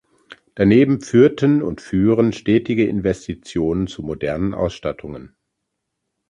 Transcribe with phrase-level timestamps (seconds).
[0.55, 5.35] Daneben führten und führen stetige Investitionen zu modernen Ausstattungen.